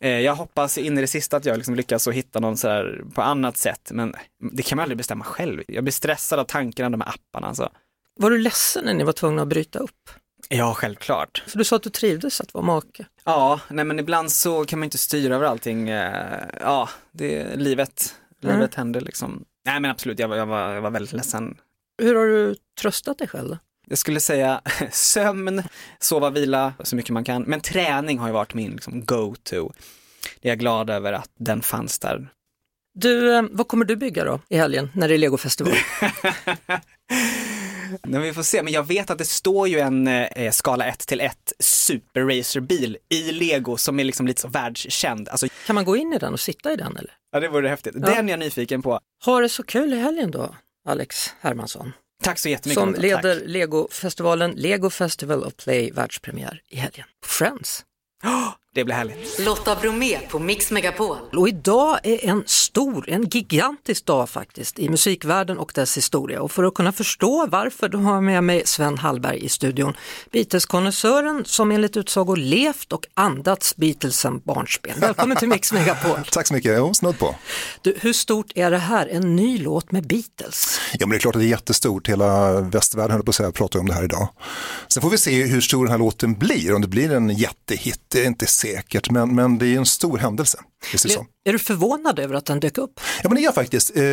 Eh, 0.00 0.20
Jag 0.20 0.34
hoppas 0.34 0.78
in 0.78 0.98
i 0.98 1.00
det 1.00 1.06
sista 1.06 1.36
att 1.36 1.44
jag 1.44 1.56
liksom 1.56 1.74
lyckas 1.74 2.08
att 2.08 2.14
hitta 2.14 2.40
någon 2.40 2.56
så 2.56 2.68
här 2.68 3.04
på 3.14 3.22
annat 3.22 3.56
sätt, 3.56 3.90
men 3.94 4.14
det 4.52 4.62
kan 4.62 4.76
man 4.76 4.82
aldrig 4.82 4.98
bestämma 4.98 5.24
själv. 5.24 5.62
Jag 5.68 5.84
blir 5.84 5.92
stressad 5.92 6.38
av 6.38 6.44
tanken 6.44 6.84
av 6.84 6.90
de 6.90 7.00
här 7.00 7.08
apparna. 7.08 7.46
Alltså. 7.46 7.72
Var 8.16 8.30
du 8.30 8.38
ledsen 8.38 8.84
när 8.84 8.94
ni 8.94 9.04
var 9.04 9.12
tvungna 9.12 9.42
att 9.42 9.48
bryta 9.48 9.78
upp? 9.78 10.10
Ja, 10.48 10.74
självklart. 10.74 11.44
För 11.46 11.58
du 11.58 11.64
sa 11.64 11.76
att 11.76 11.82
du 11.82 11.90
trivdes 11.90 12.40
att 12.40 12.54
vara 12.54 12.64
make. 12.64 13.04
Ja, 13.24 13.60
nej 13.70 13.84
men 13.84 13.98
ibland 13.98 14.32
så 14.32 14.64
kan 14.64 14.78
man 14.78 14.84
inte 14.84 14.98
styra 14.98 15.34
över 15.34 15.46
allting. 15.46 15.88
Eh, 15.88 16.44
Ja, 16.60 16.88
det 17.12 17.38
är 17.40 17.56
livet. 17.56 18.14
Mm. 18.42 18.56
Livet 18.56 18.74
händer 18.74 19.00
liksom. 19.00 19.44
Nej 19.66 19.80
men 19.80 19.90
absolut, 19.90 20.18
jag 20.18 20.28
var, 20.28 20.36
jag 20.36 20.46
var, 20.46 20.72
jag 20.74 20.82
var 20.82 20.90
väldigt 20.90 21.12
ledsen. 21.12 21.56
Hur 22.02 22.14
har 22.14 22.26
du 22.26 22.56
tröstat 22.80 23.18
dig 23.18 23.28
själv? 23.28 23.56
Jag 23.86 23.98
skulle 23.98 24.20
säga 24.20 24.60
sömn, 24.92 25.62
sova, 25.98 26.30
vila 26.30 26.72
så 26.84 26.96
mycket 26.96 27.10
man 27.10 27.24
kan. 27.24 27.42
Men 27.42 27.60
träning 27.60 28.18
har 28.18 28.26
ju 28.26 28.32
varit 28.32 28.54
min 28.54 28.70
liksom, 28.70 29.04
go-to. 29.04 29.72
Det 30.40 30.48
är 30.48 30.50
jag 30.50 30.58
glad 30.58 30.90
över 30.90 31.12
att 31.12 31.30
den 31.38 31.62
fanns 31.62 31.98
där. 31.98 32.28
Du, 32.94 33.36
eh, 33.36 33.42
vad 33.50 33.68
kommer 33.68 33.84
du 33.84 33.96
bygga 33.96 34.24
då 34.24 34.40
i 34.48 34.56
helgen 34.56 34.90
när 34.94 35.08
det 35.08 35.14
är 35.14 35.18
legofestival? 35.18 35.74
Men 38.02 38.22
vi 38.22 38.32
får 38.32 38.42
se, 38.42 38.62
men 38.62 38.72
jag 38.72 38.86
vet 38.86 39.10
att 39.10 39.18
det 39.18 39.24
står 39.24 39.68
ju 39.68 39.78
en 39.78 40.06
eh, 40.08 40.50
skala 40.50 40.86
1 40.86 40.98
till 40.98 41.20
1 41.20 41.52
superracerbil 41.58 42.96
i 43.08 43.32
lego 43.32 43.76
som 43.76 44.00
är 44.00 44.04
liksom 44.04 44.26
lite 44.26 44.40
så 44.40 44.48
världskänd. 44.48 45.28
Alltså, 45.28 45.46
Kan 45.66 45.74
man 45.74 45.84
gå 45.84 45.96
in 45.96 46.12
i 46.12 46.18
den 46.18 46.32
och 46.32 46.40
sitta 46.40 46.72
i 46.72 46.76
den 46.76 46.96
eller? 46.96 47.12
ja 47.32 47.40
det 47.40 47.48
vore 47.48 47.68
häftigt. 47.68 47.94
Ja. 48.00 48.06
Den 48.06 48.28
är 48.28 48.32
jag 48.32 48.38
nyfiken 48.38 48.82
på. 48.82 49.00
Ha 49.24 49.40
det 49.40 49.48
så 49.48 49.62
kul 49.62 49.92
i 49.92 49.96
helgen 49.96 50.30
då, 50.30 50.54
Alex 50.88 51.34
Hermansson. 51.40 51.92
Tack 52.24 52.38
så 52.38 52.48
jättemycket. 52.48 52.80
Som 52.82 52.94
leder. 52.94 53.42
Legofestivalen 53.46 54.50
Lego 54.50 54.90
Festival 54.90 55.44
of 55.44 55.56
Play 55.56 55.90
världspremiär 55.90 56.60
i 56.68 56.76
helgen. 56.76 57.06
Friends. 57.26 57.84
Det 58.74 58.84
blir 58.84 58.94
härligt. 58.94 59.38
Lotta 59.38 59.76
Bromé 59.76 60.18
på 60.30 60.38
Mix 60.38 60.70
Megapol. 60.70 61.16
Och 61.32 61.48
idag 61.48 61.98
är 62.02 62.28
en 62.28 62.42
stor, 62.46 63.08
en 63.08 63.28
gigantisk 63.28 64.06
dag 64.06 64.28
faktiskt 64.28 64.78
i 64.78 64.88
musikvärlden 64.88 65.58
och 65.58 65.72
dess 65.74 65.96
historia. 65.96 66.42
Och 66.42 66.52
för 66.52 66.64
att 66.64 66.74
kunna 66.74 66.92
förstå 66.92 67.46
varför 67.46 67.88
då 67.88 67.98
har 67.98 68.14
jag 68.14 68.22
med 68.22 68.44
mig 68.44 68.62
Sven 68.64 68.98
Hallberg 68.98 69.44
i 69.44 69.48
studion. 69.48 69.94
Beatles-konnässören 70.32 71.44
som 71.44 71.70
enligt 71.70 71.96
utsago 71.96 72.34
levt 72.34 72.92
och 72.92 73.06
andats 73.14 73.76
Beatles 73.76 74.16
sen 74.20 74.40
barnsben. 74.44 75.00
Välkommen 75.00 75.36
till 75.36 75.48
Mix 75.48 75.72
Megapol. 75.72 76.18
Tack 76.30 76.46
så 76.46 76.54
mycket, 76.54 76.74
jo, 76.78 76.94
snudd 76.94 77.18
på. 77.18 77.36
Du, 77.82 77.94
hur 78.00 78.12
stort 78.12 78.52
är 78.54 78.70
det 78.70 78.78
här, 78.78 79.06
en 79.06 79.36
ny 79.36 79.58
låt 79.58 79.92
med 79.92 80.06
Beatles? 80.06 80.80
Ja, 80.92 81.06
men 81.06 81.10
det 81.10 81.16
är 81.16 81.20
klart 81.20 81.34
att 81.34 81.40
det 81.40 81.46
är 81.46 81.50
jättestort, 81.50 82.08
hela 82.08 82.60
västvärlden 82.60 83.10
höll 83.10 83.22
på 83.22 83.30
att 83.30 83.34
säga, 83.34 83.52
pratar 83.52 83.80
om 83.80 83.86
det 83.86 83.94
här 83.94 84.04
idag. 84.04 84.28
Sen 84.88 85.02
får 85.02 85.10
vi 85.10 85.18
se 85.18 85.44
hur 85.44 85.60
stor 85.60 85.84
den 85.84 85.92
här 85.92 85.98
låten 85.98 86.34
blir, 86.34 86.74
om 86.74 86.80
det 86.80 86.88
blir 86.88 87.12
en 87.12 87.30
jättehit, 87.30 88.00
det 88.08 88.22
är 88.22 88.26
inte 88.26 88.46
säkert, 88.64 89.10
men, 89.10 89.34
men 89.34 89.58
det 89.58 89.66
är 89.66 89.78
en 89.78 89.86
stor 89.86 90.18
händelse. 90.18 90.58
Är 91.44 91.52
du 91.52 91.58
förvånad 91.58 92.18
över 92.18 92.34
att 92.34 92.46
den 92.46 92.60
dök 92.60 92.78
upp? 92.78 93.00
Ja 93.22 93.28
men 93.28 93.34
det 93.34 93.42
är 93.42 93.44
jag 93.44 93.54
faktiskt. 93.54 93.96
Eh, 93.96 94.04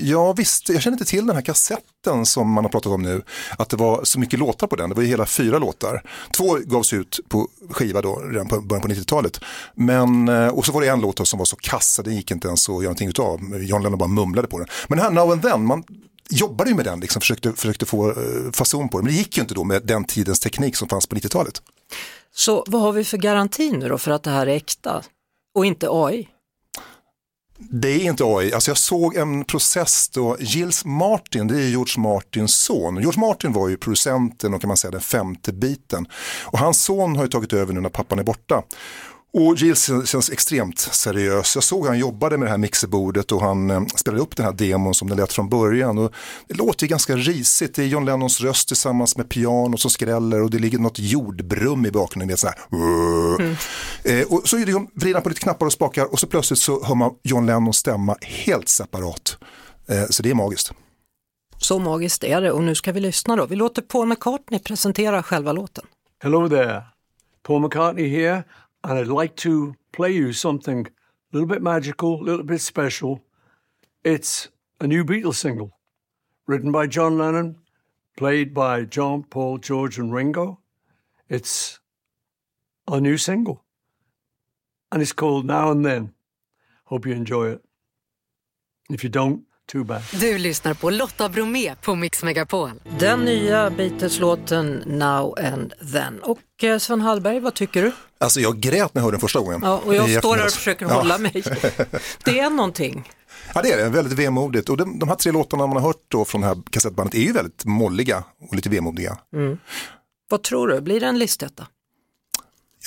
jag, 0.00 0.36
visste, 0.36 0.72
jag 0.72 0.82
kände 0.82 0.94
inte 0.94 1.10
till 1.10 1.26
den 1.26 1.36
här 1.36 1.42
kassetten 1.42 2.26
som 2.26 2.50
man 2.50 2.64
har 2.64 2.70
pratat 2.70 2.92
om 2.92 3.02
nu, 3.02 3.22
att 3.58 3.68
det 3.68 3.76
var 3.76 4.04
så 4.04 4.20
mycket 4.20 4.38
låtar 4.38 4.66
på 4.66 4.76
den, 4.76 4.88
det 4.88 4.94
var 4.94 5.02
ju 5.02 5.08
hela 5.08 5.26
fyra 5.26 5.58
låtar. 5.58 6.02
Två 6.36 6.58
gavs 6.64 6.92
ut 6.92 7.20
på 7.28 7.48
skiva 7.70 8.02
då, 8.02 8.16
redan 8.16 8.48
på 8.48 8.60
början 8.60 8.82
på 8.82 8.88
90-talet. 8.88 9.40
Men, 9.74 10.28
eh, 10.28 10.48
och 10.48 10.66
så 10.66 10.72
var 10.72 10.80
det 10.80 10.88
en 10.88 11.00
låt 11.00 11.28
som 11.28 11.38
var 11.38 11.46
så 11.46 11.56
kassa, 11.56 12.02
den 12.02 12.16
gick 12.16 12.30
inte 12.30 12.48
ens 12.48 12.68
att 12.68 12.74
göra 12.74 12.82
någonting 12.82 13.08
utav. 13.08 13.40
John 13.60 13.82
Lennon 13.82 13.98
bara 13.98 14.08
mumlade 14.08 14.48
på 14.48 14.58
den. 14.58 14.68
Men 14.88 14.98
den 14.98 15.04
här 15.06 15.12
Now 15.12 15.32
and 15.32 15.42
Then, 15.42 15.66
man 15.66 15.84
jobbade 16.30 16.70
ju 16.70 16.76
med 16.76 16.84
den, 16.84 17.00
liksom, 17.00 17.20
försökte, 17.20 17.52
försökte 17.52 17.86
få 17.86 18.10
eh, 18.10 18.16
fason 18.52 18.88
på 18.88 18.98
den. 18.98 19.04
Men 19.04 19.14
det 19.14 19.18
gick 19.18 19.36
ju 19.36 19.42
inte 19.42 19.54
då 19.54 19.64
med 19.64 19.82
den 19.86 20.04
tidens 20.04 20.40
teknik 20.40 20.76
som 20.76 20.88
fanns 20.88 21.06
på 21.06 21.16
90-talet. 21.16 21.62
Så 22.36 22.64
vad 22.66 22.82
har 22.82 22.92
vi 22.92 23.04
för 23.04 23.18
garanti 23.18 23.72
nu 23.72 23.88
då 23.88 23.98
för 23.98 24.10
att 24.10 24.22
det 24.22 24.30
här 24.30 24.46
är 24.46 24.56
äkta 24.56 25.02
och 25.54 25.66
inte 25.66 25.88
AI? 25.90 26.28
Det 27.58 27.88
är 27.88 28.00
inte 28.00 28.24
AI. 28.24 28.52
Alltså 28.52 28.70
jag 28.70 28.78
såg 28.78 29.16
en 29.16 29.44
process 29.44 30.08
då, 30.08 30.36
Gilles 30.40 30.84
Martin, 30.84 31.46
det 31.46 31.54
är 31.54 31.68
George 31.68 32.02
Martins 32.02 32.54
son. 32.56 32.96
George 32.96 33.20
Martin 33.20 33.52
var 33.52 33.68
ju 33.68 33.76
producenten 33.76 34.54
och 34.54 34.60
kan 34.60 34.68
man 34.68 34.76
säga 34.76 34.90
den 34.90 35.00
femte 35.00 35.52
biten. 35.52 36.06
Och 36.44 36.58
hans 36.58 36.84
son 36.84 37.16
har 37.16 37.24
ju 37.24 37.30
tagit 37.30 37.52
över 37.52 37.72
nu 37.72 37.80
när 37.80 37.88
pappan 37.88 38.18
är 38.18 38.22
borta. 38.22 38.62
Och 39.36 39.56
Gilles 39.56 39.90
känns 40.06 40.30
extremt 40.30 40.78
seriös. 40.78 41.54
Jag 41.54 41.64
såg 41.64 41.86
han 41.86 41.98
jobbade 41.98 42.38
med 42.38 42.46
det 42.46 42.50
här 42.50 42.58
mixerbordet 42.58 43.32
och 43.32 43.40
han 43.40 43.70
eh, 43.70 43.86
spelade 43.86 44.22
upp 44.22 44.36
den 44.36 44.46
här 44.46 44.52
demon 44.52 44.94
som 44.94 45.08
det 45.08 45.14
lät 45.14 45.32
från 45.32 45.48
början. 45.48 45.98
Och 45.98 46.14
det 46.48 46.54
låter 46.54 46.84
ju 46.84 46.88
ganska 46.88 47.16
risigt. 47.16 47.74
Det 47.74 47.82
är 47.82 47.86
John 47.86 48.04
Lennons 48.04 48.40
röst 48.40 48.68
tillsammans 48.68 49.16
med 49.16 49.28
piano 49.28 49.76
som 49.76 49.90
skräller 49.90 50.42
och 50.42 50.50
det 50.50 50.58
ligger 50.58 50.78
något 50.78 50.98
jordbrum 50.98 51.86
i 51.86 51.90
bakgrunden. 51.90 52.28
Det 52.28 52.34
är 52.34 52.36
så 52.36 52.46
här, 52.46 54.20
eh, 54.20 54.26
och 54.32 54.48
så 54.48 54.56
vrider 54.56 55.14
han 55.14 55.22
på 55.22 55.28
lite 55.28 55.40
knappar 55.40 55.66
och 55.66 55.72
spakar 55.72 56.12
och 56.12 56.20
så 56.20 56.26
plötsligt 56.26 56.58
så 56.58 56.84
hör 56.84 56.94
man 56.94 57.10
John 57.22 57.46
Lennons 57.46 57.76
stämma 57.76 58.16
helt 58.20 58.68
separat. 58.68 59.38
Eh, 59.88 60.04
så 60.10 60.22
det 60.22 60.30
är 60.30 60.34
magiskt. 60.34 60.72
Så 61.58 61.78
magiskt 61.78 62.24
är 62.24 62.40
det 62.40 62.52
och 62.52 62.62
nu 62.62 62.74
ska 62.74 62.92
vi 62.92 63.00
lyssna 63.00 63.36
då. 63.36 63.46
Vi 63.46 63.56
låter 63.56 63.82
Paul 63.82 64.06
McCartney 64.06 64.60
presentera 64.60 65.22
själva 65.22 65.52
låten. 65.52 65.84
Hello 66.22 66.48
there. 66.48 66.82
Paul 67.46 67.60
McCartney 67.60 68.08
here, 68.08 68.44
and 68.84 68.98
I'd 68.98 69.08
like 69.08 69.34
to 69.36 69.74
play 69.92 70.12
you 70.12 70.32
something 70.34 70.86
a 70.86 70.90
little 71.32 71.48
bit 71.48 71.62
magical, 71.62 72.20
a 72.20 72.22
little 72.22 72.44
bit 72.44 72.60
special. 72.60 73.22
It's 74.04 74.50
a 74.78 74.86
new 74.86 75.04
Beatles 75.04 75.36
single, 75.36 75.78
written 76.46 76.70
by 76.70 76.86
John 76.86 77.16
Lennon, 77.16 77.56
played 78.16 78.52
by 78.52 78.84
John, 78.84 79.24
Paul, 79.24 79.56
George, 79.58 79.98
and 79.98 80.12
Ringo. 80.12 80.60
It's 81.30 81.80
a 82.86 83.00
new 83.00 83.16
single, 83.16 83.64
and 84.92 85.00
it's 85.00 85.14
called 85.14 85.46
Now 85.46 85.70
and 85.70 85.84
Then. 85.84 86.12
Hope 86.84 87.06
you 87.06 87.12
enjoy 87.12 87.48
it. 87.52 87.64
If 88.90 89.02
you 89.02 89.08
don't, 89.08 89.44
too 89.72 89.84
bad. 89.84 90.02
Du 90.12 90.38
lyssnar 90.38 90.74
på 90.74 90.90
Lotta 90.90 91.28
Bromé 91.28 91.74
på 91.82 91.94
Mix 91.94 92.22
Megapol. 92.22 92.70
Den 92.98 93.20
nya 93.24 93.70
Beatles-låten 93.70 94.82
Now 94.86 95.38
and 95.38 95.72
Then. 95.92 96.18
Och 96.22 96.64
eh, 96.64 96.78
Sven 96.78 97.00
Hallberg, 97.00 97.40
vad 97.40 97.54
tycker 97.54 97.82
du? 97.82 97.92
Alltså 98.18 98.40
jag 98.40 98.60
grät 98.60 98.94
när 98.94 99.00
jag 99.00 99.04
hörde 99.04 99.14
den 99.14 99.20
första 99.20 99.38
gången. 99.40 99.60
Ja, 99.62 99.82
och 99.84 99.94
jag 99.94 100.18
står 100.18 100.36
här 100.36 100.44
och 100.46 100.50
försöker 100.52 100.86
Ja. 100.86 100.92
hålla 100.94 101.18
mig. 101.18 101.32
Det 102.24 102.38
är 102.40 102.50
någonting. 102.50 103.10
Ja 103.54 103.62
det 103.62 103.72
är 103.72 103.76
det, 103.76 103.88
väldigt 103.90 104.18
vemodigt. 104.18 104.68
Och 104.68 104.76
de, 104.76 104.98
de 104.98 105.08
här 105.08 105.16
tre 105.16 105.32
låtarna 105.32 105.66
man 105.66 105.76
har 105.76 105.82
hört 105.88 106.02
då 106.08 106.24
från 106.24 106.40
det 106.40 106.46
här 106.46 106.56
kassettbandet 106.70 107.14
är 107.14 107.18
ju 107.20 107.32
väldigt 107.32 107.64
molliga 107.64 108.24
och 108.48 108.54
lite 108.56 108.68
vemodiga. 108.68 109.18
Vad 110.30 110.42
tror 110.42 110.68
du, 110.68 110.80
blir 110.80 111.00
det 111.00 111.06
en 111.06 111.18
listetta? 111.18 111.66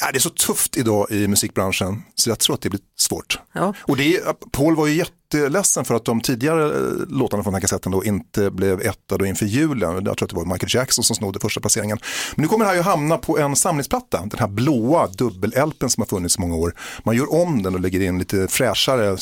Ja, 0.02 0.12
det 0.12 0.18
är 0.18 0.20
så 0.20 0.30
tufft 0.30 0.78
idag 0.78 1.12
i 1.12 1.28
musikbranschen 1.28 2.04
så 2.16 2.30
jag 2.30 2.40
tror 2.40 2.54
att 2.56 2.62
det 2.62 2.70
blir 2.70 2.82
svårt. 2.98 3.40
Ja. 3.54 3.74
Och 3.82 3.98
det 3.98 4.16
är, 4.18 4.34
Paul 4.52 4.76
var 4.76 4.88
ju 4.88 4.94
jätteledsen 5.34 5.86
för 5.86 5.96
att 5.96 6.06
de 6.06 6.22
tidigare 6.22 6.66
eh, 6.66 7.08
låtarna 7.10 7.44
från 7.44 7.54
den 7.54 7.54
här 7.54 7.62
kassetten 7.62 7.92
då 7.92 8.04
inte 8.04 8.52
blev 8.52 8.82
etta 8.82 9.18
då 9.18 9.26
inför 9.26 9.46
julen. 9.46 10.06
Jag 10.06 10.18
tror 10.18 10.24
att 10.24 10.30
det 10.30 10.36
var 10.36 10.46
Michael 10.46 10.76
Jackson 10.76 11.04
som 11.04 11.16
snodde 11.16 11.40
första 11.40 11.62
placeringen. 11.62 12.00
Men 12.36 12.42
nu 12.44 12.48
kommer 12.48 12.66
det 12.66 12.70
här 12.70 12.78
ju 12.78 12.82
hamna 12.82 13.18
på 13.18 13.38
en 13.40 13.56
samlingsplatta, 13.56 14.26
den 14.26 14.40
här 14.40 14.48
blåa 14.48 15.08
dubbel-LPn 15.08 15.88
som 15.90 16.02
har 16.02 16.08
funnits 16.08 16.38
i 16.38 16.42
många 16.42 16.56
år. 16.56 16.74
Man 17.04 17.16
gör 17.16 17.34
om 17.34 17.64
den 17.64 17.74
och 17.76 17.80
lägger 17.80 18.00
in 18.02 18.20
lite 18.20 18.48
fräschare 18.48 19.08
eh, 19.10 19.18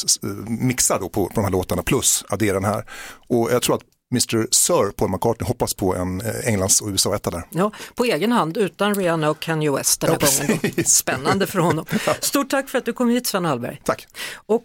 mixar 0.47 0.99
då 0.99 1.09
på, 1.09 1.25
på 1.25 1.33
de 1.35 1.43
här 1.43 1.51
låtarna 1.51 1.83
plus 1.83 2.23
adderar 2.29 2.53
den 2.53 2.65
här. 2.65 2.85
Och 3.27 3.51
jag 3.51 3.61
tror 3.61 3.75
att 3.75 3.81
Mr. 4.11 4.47
Sir 4.51 4.91
Paul 4.91 5.09
McCartney 5.11 5.47
hoppas 5.47 5.73
på 5.73 5.95
en 5.95 6.21
eh, 6.21 6.47
Englands 6.47 6.81
och 6.81 6.87
USA-etta 6.87 7.29
där. 7.29 7.43
Ja, 7.49 7.71
på 7.95 8.05
egen 8.05 8.31
hand 8.31 8.57
utan 8.57 8.95
Rihanna 8.95 9.29
och 9.29 9.39
Kanye 9.39 9.71
West 9.71 10.01
den 10.01 10.09
här 10.09 10.19
Ja, 10.21 10.45
gången. 10.47 10.85
Spännande 10.85 11.47
för 11.47 11.59
honom. 11.59 11.85
Stort 12.19 12.49
tack 12.49 12.69
för 12.69 12.77
att 12.77 12.85
du 12.85 12.93
kom 12.93 13.09
hit 13.09 13.27
Sven 13.27 13.45
Hallberg. 13.45 13.81
Tack. 13.83 14.07
Och 14.45 14.63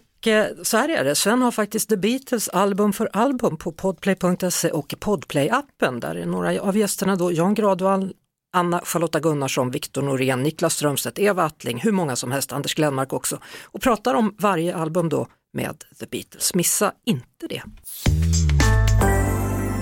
så 0.63 0.77
här 0.77 0.89
är 0.89 1.03
det, 1.03 1.15
Sven 1.15 1.41
har 1.41 1.51
faktiskt 1.51 1.89
The 1.89 1.97
Beatles 1.97 2.49
album 2.49 2.93
för 2.93 3.09
album 3.13 3.57
på 3.57 3.71
podplay.se 3.71 4.71
och 4.71 4.87
Podplay-appen. 4.87 5.99
Där 5.99 6.15
är 6.15 6.25
några 6.25 6.61
av 6.61 6.77
gästerna 6.77 7.15
då 7.15 7.31
Jan 7.31 7.53
Gradvall, 7.53 8.13
Anna 8.53 8.81
Charlotta 8.85 9.19
Gunnarsson, 9.19 9.71
Viktor 9.71 10.01
Norén, 10.01 10.43
Niklas 10.43 10.73
Strömstedt, 10.73 11.19
Eva 11.19 11.43
Attling, 11.43 11.79
hur 11.79 11.91
många 11.91 12.15
som 12.15 12.31
helst, 12.31 12.51
Anders 12.51 12.75
Glenmark 12.75 13.13
också. 13.13 13.39
Och 13.63 13.81
pratar 13.81 14.13
om 14.13 14.35
varje 14.37 14.75
album 14.75 15.09
då 15.09 15.27
med 15.53 15.83
The 15.99 16.05
Beatles. 16.05 16.53
Missa 16.53 16.93
inte 17.05 17.47
det. 17.49 17.61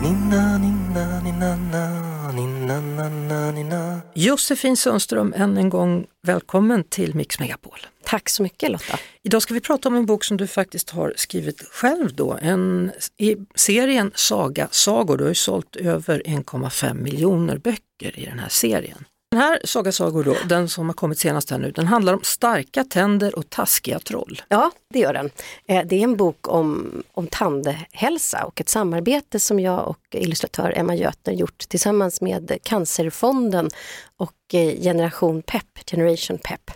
Ninna, 0.01 0.57
ninna, 0.57 1.21
ninna, 1.21 1.55
na, 1.55 2.31
ninna, 2.31 2.81
na, 2.81 3.09
na, 3.09 3.51
ninna. 3.51 4.01
Josefin 4.13 4.77
Sundström, 4.77 5.33
än 5.37 5.57
en 5.57 5.69
gång 5.69 6.05
välkommen 6.23 6.83
till 6.83 7.15
Mix 7.15 7.39
Megapol. 7.39 7.79
Tack 8.03 8.29
så 8.29 8.43
mycket 8.43 8.71
Lotta. 8.71 8.99
Idag 9.23 9.41
ska 9.41 9.53
vi 9.53 9.59
prata 9.61 9.89
om 9.89 9.95
en 9.95 10.05
bok 10.05 10.23
som 10.23 10.37
du 10.37 10.47
faktiskt 10.47 10.89
har 10.89 11.13
skrivit 11.17 11.61
själv 11.61 12.15
då, 12.15 12.37
en, 12.41 12.91
i 13.17 13.35
serien 13.55 14.11
Saga 14.15 14.67
Sagor. 14.71 15.17
Du 15.17 15.23
har 15.23 15.29
ju 15.29 15.35
sålt 15.35 15.75
över 15.75 16.21
1,5 16.25 16.93
miljoner 16.93 17.57
böcker 17.57 18.19
i 18.19 18.25
den 18.25 18.39
här 18.39 18.49
serien. 18.49 19.05
Den 19.31 19.41
här 19.41 19.59
Saga 19.63 19.91
Sagor 19.91 20.23
då, 20.23 20.35
den 20.49 20.69
som 20.69 20.85
har 20.85 20.93
kommit 20.93 21.19
senast 21.19 21.49
här 21.51 21.57
nu, 21.57 21.71
den 21.71 21.87
handlar 21.87 22.13
om 22.13 22.19
starka 22.23 22.83
tänder 22.83 23.35
och 23.35 23.49
taskiga 23.49 23.99
troll. 23.99 24.41
Ja, 24.47 24.71
det 24.93 24.99
gör 24.99 25.13
den. 25.13 25.29
Eh, 25.67 25.85
Det 25.85 25.95
är 25.95 26.03
en 26.03 26.17
bok 26.17 26.47
om, 26.47 27.03
om 27.11 27.27
tandhälsa 27.27 28.43
och 28.45 28.61
ett 28.61 28.69
samarbete 28.69 29.39
som 29.39 29.59
jag 29.59 29.87
och 29.87 29.99
illustratör 30.11 30.73
Emma 30.75 30.95
Götner 30.95 31.33
gjort 31.33 31.59
tillsammans 31.69 32.21
med 32.21 32.57
Cancerfonden 32.63 33.69
och 34.17 34.53
eh, 34.53 34.81
Generation 34.81 35.41
Pep, 35.41 35.89
Generation 35.91 36.37
Pep. 36.37 36.71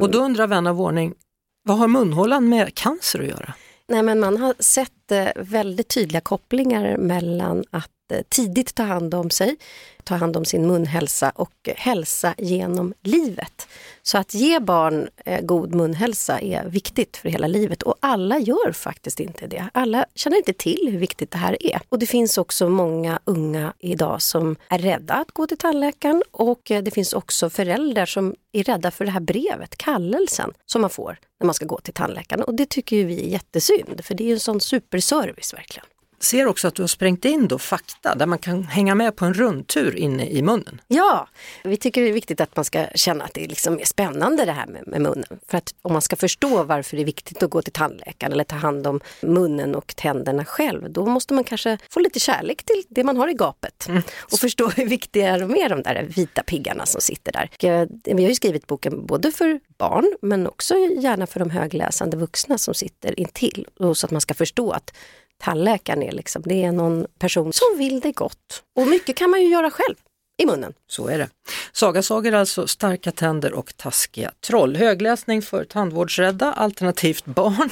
Och 0.00 0.10
då 0.10 0.18
undrar 0.18 0.46
vän 0.46 0.66
av 0.66 0.80
ordning, 0.80 1.14
vad 1.68 1.78
har 1.78 1.88
munhålan 1.88 2.48
med 2.48 2.74
cancer 2.74 3.20
att 3.20 3.28
göra? 3.28 3.54
Nej, 3.88 4.02
men 4.02 4.20
man 4.20 4.36
har 4.36 4.54
sett 4.58 5.12
eh, 5.12 5.26
väldigt 5.36 5.88
tydliga 5.88 6.20
kopplingar 6.20 6.96
mellan 6.96 7.64
att 7.70 7.90
Eh, 8.08 8.22
tidigt 8.28 8.74
ta 8.74 8.82
hand 8.82 9.14
om 9.14 9.30
sig, 9.30 9.56
ta 10.04 10.14
hand 10.14 10.36
om 10.36 10.44
sin 10.44 10.66
munhälsa 10.66 11.32
och 11.34 11.52
eh, 11.62 11.74
hälsa 11.76 12.34
genom 12.38 12.94
livet. 13.02 13.68
Så 14.02 14.18
att 14.18 14.34
ge 14.34 14.60
barn 14.60 15.08
eh, 15.24 15.40
god 15.40 15.74
munhälsa 15.74 16.40
är 16.40 16.64
viktigt 16.64 17.16
för 17.16 17.28
hela 17.28 17.46
livet 17.46 17.82
och 17.82 17.94
alla 18.00 18.38
gör 18.38 18.72
faktiskt 18.72 19.20
inte 19.20 19.46
det. 19.46 19.68
Alla 19.74 20.06
känner 20.14 20.36
inte 20.36 20.52
till 20.52 20.88
hur 20.90 20.98
viktigt 20.98 21.30
det 21.30 21.38
här 21.38 21.66
är. 21.66 21.80
Och 21.88 21.98
det 21.98 22.06
finns 22.06 22.38
också 22.38 22.68
många 22.68 23.18
unga 23.24 23.72
idag 23.78 24.22
som 24.22 24.56
är 24.68 24.78
rädda 24.78 25.14
att 25.14 25.32
gå 25.32 25.46
till 25.46 25.58
tandläkaren 25.58 26.22
och 26.30 26.60
det 26.64 26.94
finns 26.94 27.12
också 27.12 27.50
föräldrar 27.50 28.06
som 28.06 28.34
är 28.52 28.64
rädda 28.64 28.90
för 28.90 29.04
det 29.04 29.10
här 29.10 29.20
brevet, 29.20 29.76
kallelsen, 29.76 30.52
som 30.66 30.80
man 30.80 30.90
får 30.90 31.18
när 31.40 31.46
man 31.46 31.54
ska 31.54 31.66
gå 31.66 31.78
till 31.78 31.94
tandläkaren. 31.94 32.42
Och 32.42 32.54
det 32.54 32.68
tycker 32.68 32.96
ju 32.96 33.04
vi 33.04 33.26
är 33.26 33.28
jättesynd, 33.28 34.04
för 34.04 34.14
det 34.14 34.24
är 34.24 34.26
ju 34.28 34.32
en 34.32 34.40
sån 34.40 34.60
superservice 34.60 35.54
verkligen. 35.54 35.86
Ser 36.20 36.46
också 36.46 36.68
att 36.68 36.74
du 36.74 36.82
har 36.82 36.86
sprängt 36.88 37.24
in 37.24 37.48
då 37.48 37.58
fakta 37.58 38.14
där 38.14 38.26
man 38.26 38.38
kan 38.38 38.62
hänga 38.64 38.94
med 38.94 39.16
på 39.16 39.24
en 39.24 39.34
rundtur 39.34 39.96
inne 39.96 40.26
i 40.26 40.42
munnen. 40.42 40.80
Ja, 40.88 41.28
vi 41.64 41.76
tycker 41.76 42.00
det 42.02 42.08
är 42.08 42.12
viktigt 42.12 42.40
att 42.40 42.56
man 42.56 42.64
ska 42.64 42.86
känna 42.94 43.24
att 43.24 43.34
det 43.34 43.46
liksom 43.46 43.80
är 43.80 43.84
spännande 43.84 44.44
det 44.44 44.52
här 44.52 44.66
med, 44.66 44.82
med 44.86 45.00
munnen. 45.00 45.38
För 45.48 45.58
att 45.58 45.74
om 45.82 45.92
man 45.92 46.02
ska 46.02 46.16
förstå 46.16 46.62
varför 46.62 46.96
det 46.96 47.02
är 47.02 47.04
viktigt 47.06 47.42
att 47.42 47.50
gå 47.50 47.62
till 47.62 47.72
tandläkaren 47.72 48.32
eller 48.32 48.44
ta 48.44 48.56
hand 48.56 48.86
om 48.86 49.00
munnen 49.22 49.74
och 49.74 49.96
tänderna 49.96 50.44
själv, 50.44 50.90
då 50.90 51.06
måste 51.06 51.34
man 51.34 51.44
kanske 51.44 51.78
få 51.90 52.00
lite 52.00 52.20
kärlek 52.20 52.62
till 52.62 52.82
det 52.88 53.04
man 53.04 53.16
har 53.16 53.28
i 53.28 53.34
gapet. 53.34 53.88
Och 54.32 54.38
förstå 54.38 54.68
hur 54.68 54.86
viktiga 54.86 55.38
de 55.38 55.54
är, 55.56 55.68
de 55.68 55.82
där 55.82 56.02
vita 56.16 56.42
piggarna 56.42 56.86
som 56.86 57.00
sitter 57.00 57.32
där. 57.32 57.50
Eh, 57.80 57.88
Vi 58.04 58.22
har 58.22 58.28
ju 58.28 58.34
skrivit 58.34 58.66
boken 58.66 59.06
både 59.06 59.32
för 59.32 59.60
barn, 59.78 60.14
men 60.22 60.46
också 60.46 60.74
gärna 60.76 61.26
för 61.26 61.40
de 61.40 61.50
högläsande 61.50 62.16
vuxna 62.16 62.58
som 62.58 62.74
sitter 62.74 63.20
intill. 63.20 63.66
Så 63.94 64.06
att 64.06 64.10
man 64.10 64.20
ska 64.20 64.34
förstå 64.34 64.70
att 64.70 64.94
tandläkaren 65.38 66.02
är 66.02 66.12
liksom, 66.12 66.42
det 66.44 66.64
är 66.64 66.72
någon 66.72 67.06
person 67.18 67.52
som 67.52 67.78
vill 67.78 68.00
det 68.00 68.12
gott. 68.12 68.62
Och 68.76 68.86
mycket 68.86 69.16
kan 69.16 69.30
man 69.30 69.42
ju 69.42 69.48
göra 69.48 69.70
själv 69.70 69.94
i 70.42 70.46
munnen. 70.46 70.72
Så 70.86 71.08
är 71.08 71.18
det. 71.18 71.28
Sagasagor 71.72 72.34
alltså 72.34 72.66
starka 72.66 73.12
tänder 73.12 73.52
och 73.52 73.76
taskiga 73.76 74.32
troll. 74.46 74.76
Högläsning 74.76 75.42
för 75.42 75.64
tandvårdsrädda 75.64 76.52
alternativt 76.52 77.24
barn. 77.24 77.70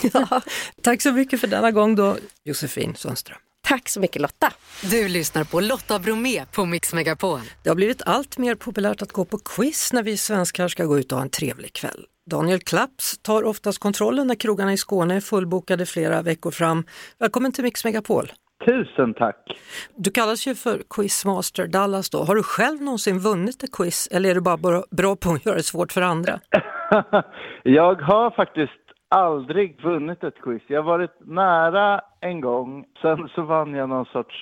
Tack 0.83 1.03
så 1.03 1.13
mycket 1.13 1.41
för 1.41 1.47
denna 1.47 1.71
gång 1.71 1.95
då 1.95 2.17
Josefin 2.45 2.95
Sundström. 2.97 3.39
Tack 3.63 3.89
så 3.89 4.01
mycket 4.01 4.23
Lotta. 4.23 4.53
Du 4.83 5.09
lyssnar 5.09 5.45
på 5.45 5.61
Lotta 5.61 5.99
Bromé 5.99 6.45
på 6.53 6.65
Mix 6.65 6.93
Megapol. 6.93 7.41
Det 7.63 7.69
har 7.69 7.77
blivit 7.77 8.03
allt 8.07 8.39
mer 8.39 8.55
populärt 8.55 9.03
att 9.03 9.13
gå 9.13 9.25
på 9.25 9.39
quiz 9.39 9.93
när 9.93 10.03
vi 10.03 10.17
svenskar 10.17 10.69
ska 10.69 10.85
gå 10.85 10.99
ut 10.99 11.13
och 11.13 11.19
ha 11.19 11.23
en 11.23 11.31
trevlig 11.31 11.73
kväll. 11.73 12.07
Daniel 12.31 12.59
Klapps 12.61 13.19
tar 13.19 13.45
oftast 13.45 13.79
kontrollen 13.79 14.27
när 14.27 14.35
krogarna 14.35 14.73
i 14.73 14.77
Skåne 14.77 15.17
är 15.17 15.21
fullbokade 15.21 15.87
flera 15.87 16.23
veckor 16.23 16.51
fram. 16.51 16.85
Välkommen 17.19 17.53
till 17.53 17.65
Mix 17.65 17.85
Megapol. 17.85 18.33
Tusen 18.67 19.15
tack. 19.15 19.59
Du 19.97 20.11
kallas 20.11 20.47
ju 20.47 20.55
för 20.55 20.83
Quizmaster 20.91 21.67
Dallas 21.67 22.11
då. 22.11 22.19
Har 22.19 22.35
du 22.35 22.43
själv 22.43 22.83
någonsin 22.83 23.19
vunnit 23.19 23.63
ett 23.63 23.73
quiz 23.73 24.09
eller 24.13 24.31
är 24.31 24.35
du 24.35 24.41
bara 24.41 24.57
bra- 24.91 25.17
på 25.17 25.31
att 25.31 25.47
göra 25.47 25.57
det 25.57 25.63
svårt 25.63 25.93
för 25.93 26.03
andra? 26.03 26.41
Jag 27.63 27.95
har 28.03 28.31
faktiskt 28.37 28.73
aldrig 29.09 29.83
vunnit 29.83 30.25
ett 30.25 30.43
quiz. 30.43 30.63
Jag 30.67 30.83
har 30.83 30.87
varit 30.99 31.17
nära 31.21 32.01
en 32.21 32.41
gång, 32.41 32.85
sen 33.03 33.29
så 33.35 33.43
vann 33.43 33.75
jag 33.75 33.89
någon 33.89 34.05
sorts 34.05 34.35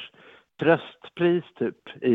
tröstpris 0.61 1.45
typ 1.59 2.03
i, 2.03 2.15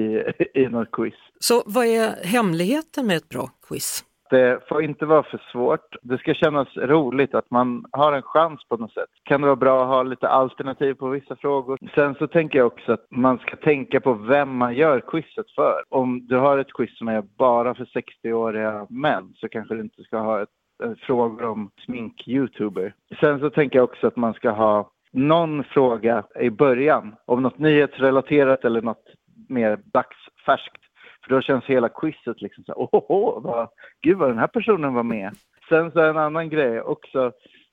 i 0.64 0.68
något 0.68 0.92
quiz. 0.92 1.14
Så 1.40 1.64
vad 1.66 1.86
är 1.86 2.26
hemligheten 2.26 3.08
med 3.08 3.18
ett 3.18 3.30
bra 3.30 3.50
quiz? 3.68 4.06
Det 4.30 4.52
eh, 4.52 4.58
får 4.70 4.84
inte 4.84 5.06
vara 5.06 5.24
för 5.24 5.42
svårt. 5.52 5.96
Det 6.02 6.18
ska 6.18 6.34
kännas 6.34 6.78
roligt 6.78 7.36
att 7.36 7.52
man 7.52 7.86
har 7.92 8.14
en 8.14 8.22
chans 8.22 8.64
på 8.70 8.78
något 8.78 8.94
sätt. 8.94 9.10
Kan 9.24 9.42
det 9.42 9.48
vara 9.48 9.56
bra 9.56 9.82
att 9.82 9.88
ha 9.88 10.04
lite 10.04 10.28
alternativ 10.28 10.94
på 10.94 11.10
vissa 11.10 11.36
frågor. 11.36 11.78
Sen 11.96 12.16
så 12.16 12.28
tänker 12.28 12.60
jag 12.60 12.68
också 12.68 12.92
att 12.94 13.06
man 13.10 13.38
ska 13.38 13.56
tänka 13.56 14.00
på 14.00 14.14
vem 14.14 14.58
man 14.58 14.76
gör 14.76 15.00
quizet 15.00 15.52
för. 15.56 15.84
Om 15.90 16.28
du 16.28 16.38
har 16.38 16.58
ett 16.58 16.74
quiz 16.74 16.98
som 16.98 17.08
är 17.08 17.22
bara 17.22 17.76
för 17.76 17.86
60-åriga 17.86 18.88
män 18.90 19.34
så 19.36 19.50
kanske 19.50 19.76
du 19.76 19.82
inte 19.82 20.04
ska 20.04 20.18
ha 20.18 20.42
ett, 20.42 20.50
ett 20.84 21.00
frågor 21.00 21.46
om 21.46 21.72
smink-youtuber. 21.88 22.94
Sen 23.20 23.40
så 23.40 23.50
tänker 23.50 23.80
jag 23.80 23.84
också 23.84 24.08
att 24.08 24.16
man 24.16 24.34
ska 24.34 24.50
ha 24.50 24.92
någon 25.12 25.64
fråga 25.64 26.24
i 26.40 26.50
början 26.50 27.16
om 27.26 27.42
något 27.44 27.60
nyhetsrelaterat 27.60 28.66
eller 28.66 28.82
något 28.82 29.06
mer 29.50 29.80
dagsfärskt. 29.94 30.89
För 31.30 31.36
då 31.36 31.42
känns 31.42 31.66
hela 31.66 31.90
quizet 31.90 32.42
liksom 32.42 32.64
så 32.64 32.72
här, 32.72 32.88
åh, 32.92 33.42
vad, 33.44 33.68
gud 34.02 34.18
vad 34.18 34.30
den 34.30 34.38
här 34.38 34.48
personen 34.48 34.94
var 34.94 35.04
med. 35.04 35.36
Sen 35.70 35.92
så 35.92 36.00
en 36.00 36.18
annan 36.18 36.50
grej 36.50 36.82
också 36.82 37.32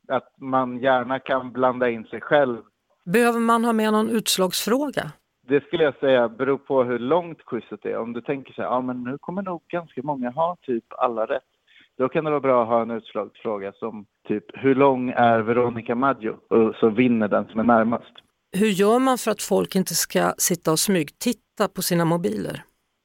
att 0.08 0.34
man 0.40 0.78
gärna 0.78 1.18
kan 1.18 1.52
blanda 1.52 1.90
in 1.90 2.04
sig 2.04 2.20
själv. 2.20 2.58
Behöver 3.04 3.40
man 3.40 3.64
ha 3.64 3.72
med 3.72 3.92
någon 3.92 4.10
utslagsfråga? 4.10 5.12
Det 5.48 5.64
skulle 5.64 5.84
jag 5.84 5.98
säga 5.98 6.28
beror 6.28 6.58
på 6.58 6.84
hur 6.84 6.98
långt 6.98 7.46
quizet 7.46 7.84
är. 7.84 7.98
Om 7.98 8.12
du 8.12 8.20
tänker 8.20 8.52
så 8.52 8.62
här, 8.62 8.68
ja 8.68 8.80
men 8.80 9.02
nu 9.04 9.18
kommer 9.18 9.42
nog 9.42 9.62
ganska 9.68 10.02
många 10.02 10.30
ha 10.30 10.56
typ 10.62 10.84
alla 10.90 11.26
rätt. 11.26 11.50
Då 11.98 12.08
kan 12.08 12.25
det 12.25 12.30
vara 12.30 12.40
bra 12.40 12.62
att 12.62 12.68
ha 12.68 12.82
en 12.82 12.90
utslagsfråga 12.90 13.72
som 13.72 14.06
typ, 14.28 14.44
hur 14.54 14.75
lång 14.75 15.10
är 15.10 15.38
Veronica 15.38 15.94
Maggio? 15.94 16.36
Och 16.48 16.75
så 16.75 16.88
vinner 16.88 17.28
den 17.28 17.46
som 17.46 17.60
är 17.60 17.64
närmast. 17.64 18.12
Hur 18.52 18.68
gör 18.68 18.98
man 18.98 19.18
för 19.18 19.30
att 19.30 19.42
folk 19.42 19.75
inte 19.75 19.94
ska 19.94 20.34
sitta 20.38 20.72
och 20.72 20.78
smygtitta 20.78 21.68
på 21.68 21.82
sina 21.82 22.04
mobiler? 22.04 22.62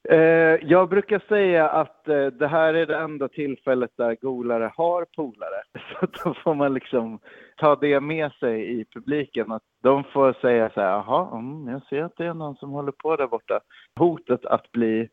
Eh, 0.10 0.70
jag 0.70 0.90
brukar 0.90 1.24
säga 1.28 1.70
att 1.70 2.08
eh, 2.08 2.26
det 2.26 2.48
här 2.48 2.74
är 2.74 2.86
det 2.86 2.98
enda 2.98 3.28
tillfället 3.28 3.92
där 3.98 4.16
golare 4.22 4.72
har 4.76 5.06
polare. 5.16 5.62
Så 6.00 6.06
då 6.24 6.34
får 6.44 6.56
man 6.56 6.74
liksom 6.74 7.20
ta 7.58 7.76
det 7.76 8.00
med 8.00 8.32
sig 8.32 8.80
i 8.80 8.86
publiken. 8.94 9.52
Att 9.52 9.64
de 9.84 10.04
får 10.04 10.34
säga 10.42 10.70
så 10.74 10.82
här, 10.82 10.90
jaha, 10.90 11.38
mm, 11.38 11.68
jag 11.74 11.84
ser 11.84 12.04
att 12.04 12.18
det 12.18 12.26
är 12.26 12.34
någon 12.34 12.56
som 12.56 12.70
håller 12.70 12.92
på 12.92 13.16
där 13.16 13.28
borta. 13.28 13.60
Hotet 14.00 14.46
att 14.46 14.72
bli 14.72 15.10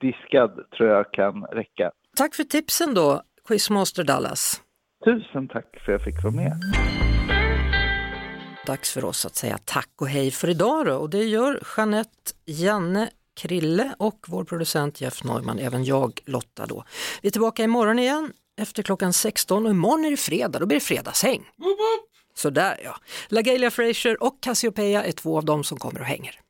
diskad 0.00 0.64
tror 0.76 0.88
jag 0.88 1.12
kan 1.12 1.44
räcka. 1.44 1.90
Tack 2.16 2.34
för 2.34 2.44
tipsen 2.44 2.94
då, 2.94 3.22
Quizmaster 3.48 4.04
Dallas. 4.04 4.62
Tusen 5.04 5.48
tack 5.48 5.80
för 5.80 5.92
att 5.92 6.00
jag 6.00 6.14
fick 6.14 6.24
vara 6.24 6.34
med. 6.34 6.52
Dags 8.66 8.94
för 8.94 9.04
oss 9.04 9.26
att 9.26 9.34
säga 9.34 9.58
tack 9.64 9.90
och 10.00 10.08
hej 10.08 10.30
för 10.30 10.50
idag 10.50 10.86
då 10.86 10.94
och 10.94 11.10
det 11.10 11.24
gör 11.24 11.60
Jeanette, 11.76 12.32
Janne, 12.46 13.08
Krille 13.36 13.94
och 13.98 14.24
vår 14.26 14.44
producent 14.44 15.00
Jeff 15.00 15.24
Neumann, 15.24 15.58
även 15.58 15.84
jag 15.84 16.20
Lotta 16.26 16.66
då. 16.66 16.84
Vi 17.22 17.28
är 17.28 17.32
tillbaka 17.32 17.64
imorgon 17.64 17.98
igen 17.98 18.32
efter 18.60 18.82
klockan 18.82 19.12
16 19.12 19.66
och 19.66 19.70
imorgon 19.70 20.04
är 20.04 20.10
det 20.10 20.16
fredag, 20.16 20.58
då 20.58 20.66
blir 20.66 20.76
det 20.76 20.84
fredagshäng. 20.84 21.42
Sådär 22.36 22.80
ja. 22.84 22.96
LaGalia 23.28 23.70
Frazier 23.70 24.22
och 24.22 24.42
Cassiopeia 24.42 25.04
är 25.04 25.12
två 25.12 25.38
av 25.38 25.44
dem 25.44 25.64
som 25.64 25.78
kommer 25.78 26.00
och 26.00 26.06
hänger. 26.06 26.40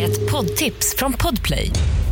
Ett 0.00 0.30
poddtips 0.30 0.96
från 0.96 1.12
Podplay. 1.12 1.70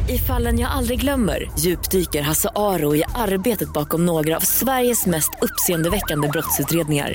I 0.09 0.19
fallen 0.19 0.59
jag 0.59 0.71
aldrig 0.71 1.01
glömmer 1.01 1.51
djupdyker 1.59 2.23
Hasse 2.23 2.51
Aro 2.55 2.97
i 2.97 3.03
arbetet 3.15 3.73
bakom 3.73 4.07
några 4.07 4.37
av 4.37 4.41
Sveriges 4.41 5.07
mest 5.07 5.31
uppseendeväckande 5.43 6.29
brottsutredningar. 6.29 7.15